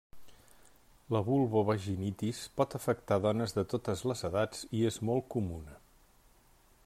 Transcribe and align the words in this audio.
La 1.15 1.19
vulvovaginitis 1.27 2.39
pot 2.61 2.77
afectar 2.79 3.19
dones 3.27 3.55
de 3.59 3.65
totes 3.75 4.03
les 4.13 4.27
edats 4.33 4.67
i 4.79 4.83
és 4.93 5.01
molt 5.11 5.29
comuna. 5.37 5.77